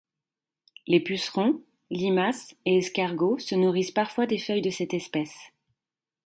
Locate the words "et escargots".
2.65-3.37